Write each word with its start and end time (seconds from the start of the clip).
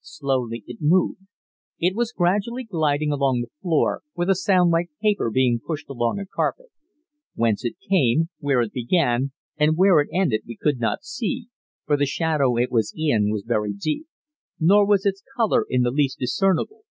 Slowly 0.00 0.62
it 0.68 0.78
moved. 0.80 1.22
It 1.80 1.96
was 1.96 2.12
gradually 2.12 2.62
gliding 2.62 3.10
along 3.10 3.40
the 3.40 3.50
floor, 3.60 4.02
with 4.14 4.30
a 4.30 4.36
sound 4.36 4.70
like 4.70 4.90
paper 5.02 5.28
being 5.28 5.58
pushed 5.58 5.88
along 5.88 6.20
a 6.20 6.24
carpet. 6.24 6.66
Whence 7.34 7.64
it 7.64 7.74
came, 7.90 8.28
where 8.38 8.60
it 8.60 8.70
began 8.72 9.32
and 9.56 9.76
where 9.76 9.98
it 10.00 10.08
ended, 10.12 10.42
we 10.46 10.54
could 10.56 10.78
not 10.78 11.02
see, 11.02 11.48
for 11.84 11.96
the 11.96 12.06
shadow 12.06 12.56
it 12.56 12.70
was 12.70 12.94
in 12.96 13.32
was 13.32 13.42
very 13.44 13.72
deep. 13.72 14.06
Nor 14.60 14.86
was 14.86 15.04
its 15.04 15.24
colour 15.36 15.66
in 15.68 15.82
the 15.82 15.90
least 15.90 16.20
discernible. 16.20 16.84